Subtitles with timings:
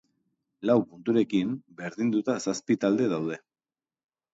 [0.69, 1.53] Lau punturekin
[1.85, 3.43] berdinduta zazpi taldea daude.